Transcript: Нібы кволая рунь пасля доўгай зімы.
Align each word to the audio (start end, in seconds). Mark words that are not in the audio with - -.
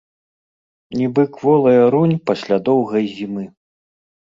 Нібы 1.01 1.23
кволая 1.37 1.85
рунь 1.95 2.19
пасля 2.33 2.57
доўгай 2.71 3.05
зімы. 3.17 3.51